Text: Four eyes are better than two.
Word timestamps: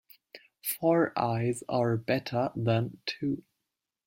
Four 0.63 1.13
eyes 1.15 1.63
are 1.69 1.95
better 1.95 2.51
than 2.55 2.97
two. 3.05 3.43